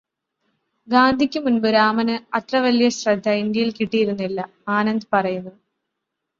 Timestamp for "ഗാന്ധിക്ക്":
0.87-1.39